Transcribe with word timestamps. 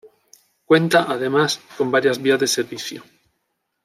Cuenta, 0.65 1.05
además 1.09 1.61
con 1.77 1.91
varias 1.91 2.19
vías 2.19 2.39
de 2.39 2.47
servicio. 2.47 3.03